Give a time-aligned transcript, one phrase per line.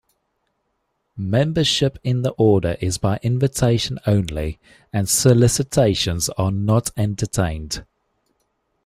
[1.15, 4.57] Membership in the Order is by invitation only
[4.91, 7.83] and solicitations are not entertained.